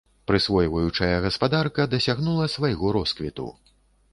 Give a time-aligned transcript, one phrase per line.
[0.29, 3.47] Прысвойваючая гаспадарка дасягнула свайго росквіту.